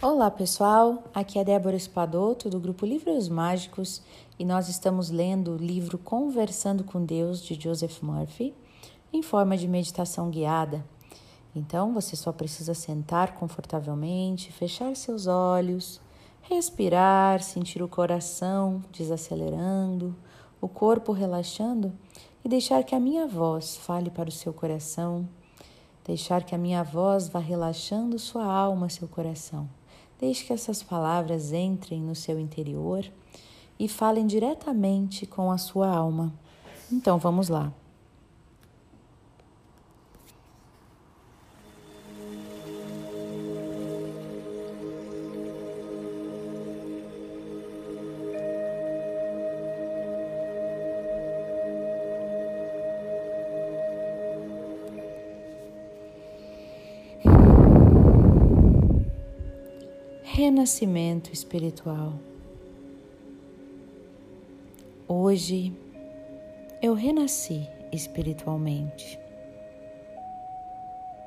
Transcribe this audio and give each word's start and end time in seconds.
Olá 0.00 0.30
pessoal, 0.30 1.02
aqui 1.12 1.40
é 1.40 1.44
Débora 1.44 1.74
Espadoto 1.74 2.48
do 2.48 2.60
grupo 2.60 2.86
Livros 2.86 3.28
Mágicos 3.28 4.00
e 4.38 4.44
nós 4.44 4.68
estamos 4.68 5.10
lendo 5.10 5.54
o 5.54 5.56
livro 5.56 5.98
Conversando 5.98 6.84
com 6.84 7.04
Deus 7.04 7.42
de 7.42 7.60
Joseph 7.60 8.00
Murphy 8.00 8.54
em 9.12 9.24
forma 9.24 9.56
de 9.56 9.66
meditação 9.66 10.30
guiada. 10.30 10.86
Então 11.52 11.92
você 11.92 12.14
só 12.14 12.30
precisa 12.30 12.74
sentar 12.74 13.34
confortavelmente, 13.34 14.52
fechar 14.52 14.94
seus 14.94 15.26
olhos, 15.26 16.00
respirar, 16.42 17.42
sentir 17.42 17.82
o 17.82 17.88
coração 17.88 18.84
desacelerando, 18.92 20.14
o 20.60 20.68
corpo 20.68 21.10
relaxando 21.10 21.92
e 22.44 22.48
deixar 22.48 22.84
que 22.84 22.94
a 22.94 23.00
minha 23.00 23.26
voz 23.26 23.76
fale 23.76 24.10
para 24.10 24.28
o 24.28 24.32
seu 24.32 24.52
coração, 24.52 25.28
deixar 26.04 26.44
que 26.44 26.54
a 26.54 26.58
minha 26.58 26.84
voz 26.84 27.28
vá 27.28 27.40
relaxando 27.40 28.16
sua 28.16 28.44
alma, 28.44 28.88
seu 28.88 29.08
coração. 29.08 29.68
Deixe 30.20 30.44
que 30.44 30.52
essas 30.52 30.82
palavras 30.82 31.52
entrem 31.52 32.00
no 32.00 32.14
seu 32.14 32.40
interior 32.40 33.04
e 33.78 33.88
falem 33.88 34.26
diretamente 34.26 35.26
com 35.26 35.50
a 35.50 35.58
sua 35.58 35.88
alma. 35.88 36.32
Então 36.90 37.18
vamos 37.18 37.48
lá. 37.48 37.72
Renascimento 60.38 61.32
espiritual. 61.32 62.12
Hoje 65.08 65.72
eu 66.80 66.94
renasci 66.94 67.66
espiritualmente. 67.90 69.18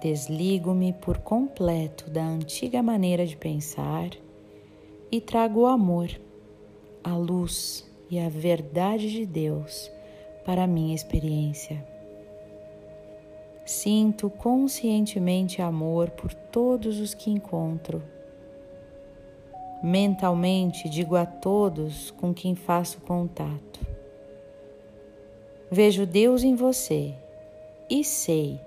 Desligo-me 0.00 0.94
por 0.94 1.18
completo 1.18 2.08
da 2.08 2.24
antiga 2.24 2.82
maneira 2.82 3.26
de 3.26 3.36
pensar 3.36 4.08
e 5.12 5.20
trago 5.20 5.60
o 5.60 5.66
amor, 5.66 6.08
a 7.04 7.14
luz 7.14 7.86
e 8.08 8.18
a 8.18 8.30
verdade 8.30 9.10
de 9.10 9.26
Deus 9.26 9.90
para 10.46 10.64
a 10.64 10.66
minha 10.66 10.94
experiência. 10.94 11.86
Sinto 13.66 14.30
conscientemente 14.30 15.60
amor 15.60 16.08
por 16.08 16.32
todos 16.32 16.98
os 17.00 17.12
que 17.12 17.30
encontro 17.30 18.13
Mentalmente 19.86 20.88
digo 20.88 21.14
a 21.14 21.26
todos 21.26 22.10
com 22.12 22.32
quem 22.32 22.54
faço 22.54 23.02
contato: 23.02 23.86
Vejo 25.70 26.06
Deus 26.06 26.42
em 26.42 26.54
você 26.54 27.14
e 27.90 28.02
sei 28.02 28.58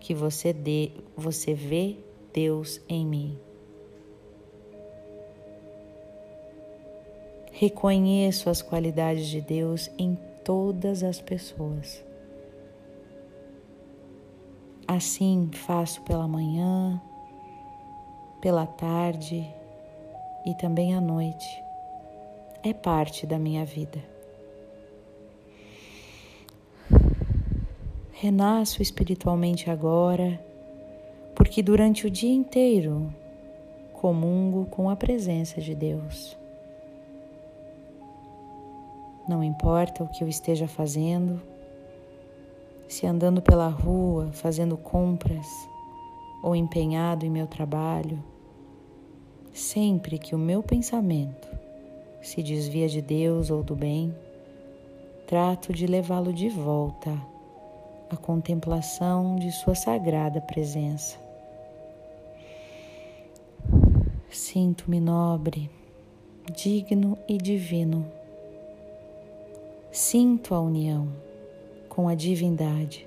que 0.00 0.14
você, 0.14 0.54
de, 0.54 0.90
você 1.14 1.52
vê 1.52 1.98
Deus 2.32 2.80
em 2.88 3.04
mim. 3.04 3.38
Reconheço 7.52 8.48
as 8.48 8.62
qualidades 8.62 9.26
de 9.26 9.42
Deus 9.42 9.90
em 9.98 10.18
todas 10.42 11.02
as 11.02 11.20
pessoas. 11.20 12.02
Assim 14.88 15.50
faço 15.52 16.00
pela 16.04 16.26
manhã, 16.26 16.98
pela 18.40 18.66
tarde 18.66 19.46
e 20.44 20.54
também 20.54 20.94
à 20.94 21.00
noite. 21.00 21.62
É 22.62 22.72
parte 22.72 23.26
da 23.26 23.38
minha 23.38 23.64
vida. 23.64 23.98
Renasço 28.12 28.80
espiritualmente 28.80 29.70
agora, 29.70 30.40
porque 31.34 31.62
durante 31.62 32.06
o 32.06 32.10
dia 32.10 32.32
inteiro 32.32 33.12
comungo 33.92 34.66
com 34.66 34.90
a 34.90 34.96
presença 34.96 35.60
de 35.60 35.74
Deus. 35.74 36.36
Não 39.26 39.42
importa 39.42 40.04
o 40.04 40.08
que 40.08 40.22
eu 40.22 40.28
esteja 40.28 40.68
fazendo, 40.68 41.40
se 42.86 43.06
andando 43.06 43.40
pela 43.40 43.68
rua, 43.68 44.30
fazendo 44.32 44.76
compras 44.76 45.46
ou 46.42 46.54
empenhado 46.54 47.24
em 47.24 47.30
meu 47.30 47.46
trabalho, 47.46 48.22
Sempre 49.54 50.18
que 50.18 50.34
o 50.34 50.38
meu 50.38 50.64
pensamento 50.64 51.48
se 52.20 52.42
desvia 52.42 52.88
de 52.88 53.00
Deus 53.00 53.50
ou 53.50 53.62
do 53.62 53.76
bem, 53.76 54.12
trato 55.28 55.72
de 55.72 55.86
levá-lo 55.86 56.32
de 56.32 56.48
volta 56.48 57.16
à 58.10 58.16
contemplação 58.16 59.36
de 59.36 59.52
Sua 59.52 59.76
sagrada 59.76 60.40
presença. 60.40 61.16
Sinto-me 64.28 64.98
nobre, 64.98 65.70
digno 66.52 67.16
e 67.28 67.38
divino. 67.38 68.10
Sinto 69.92 70.52
a 70.52 70.60
união 70.60 71.06
com 71.88 72.08
a 72.08 72.16
divindade. 72.16 73.06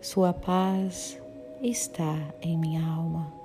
Sua 0.00 0.32
paz 0.32 1.20
está 1.60 2.16
em 2.40 2.56
minha 2.56 2.82
alma 2.82 3.37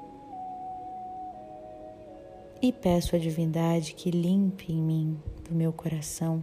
e 2.64 2.72
peço 2.72 3.14
à 3.14 3.20
divindade 3.20 3.94
que 3.94 4.10
limpe 4.10 4.72
em 4.72 4.82
mim, 4.82 5.20
do 5.44 5.54
meu 5.54 5.74
coração, 5.74 6.42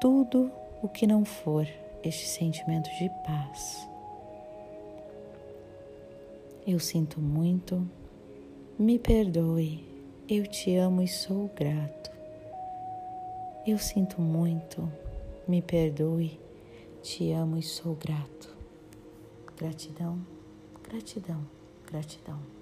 tudo 0.00 0.50
o 0.82 0.88
que 0.88 1.06
não 1.06 1.24
for 1.24 1.64
este 2.02 2.26
sentimento 2.26 2.90
de 2.98 3.08
paz. 3.24 3.88
Eu 6.66 6.80
sinto 6.80 7.20
muito, 7.20 7.88
me 8.76 8.98
perdoe, 8.98 9.86
eu 10.28 10.44
te 10.44 10.74
amo 10.74 11.02
e 11.02 11.06
sou 11.06 11.48
grato. 11.54 12.10
Eu 13.64 13.78
sinto 13.78 14.20
muito, 14.20 14.90
me 15.46 15.62
perdoe, 15.62 16.36
te 17.00 17.30
amo 17.30 17.58
e 17.58 17.62
sou 17.62 17.94
grato. 17.94 18.56
Gratidão, 19.56 20.18
gratidão, 20.82 21.46
gratidão. 21.86 22.58